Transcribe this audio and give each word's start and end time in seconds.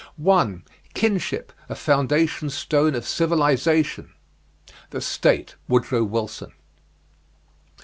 1. 0.15 0.63
KINSHIP, 0.95 1.53
A 1.69 1.75
FOUNDATION 1.75 2.49
STONE 2.49 2.95
OF 2.95 3.05
CIVILIZATION. 3.07 4.11
"The 4.89 4.99
State," 4.99 5.53
Woodrow 5.67 6.03
Wilson. 6.03 6.53